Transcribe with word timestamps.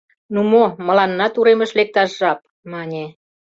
—Ну 0.33 0.41
мо, 0.51 0.63
мыланнат 0.87 1.33
уремыш 1.39 1.71
лекташ 1.79 2.09
жап!— 2.19 2.39
мане. 2.71 3.05